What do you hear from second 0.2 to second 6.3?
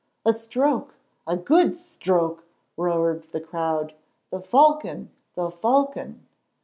"A stroke!—a good stroke!" roared the crowd. "The Falcon!—the Falcon!"